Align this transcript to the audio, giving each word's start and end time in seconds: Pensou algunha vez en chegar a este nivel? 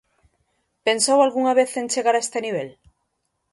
Pensou 0.87 1.17
algunha 1.21 1.53
vez 1.59 1.71
en 1.81 1.87
chegar 1.93 2.15
a 2.15 2.23
este 2.25 2.39
nivel? 2.45 2.69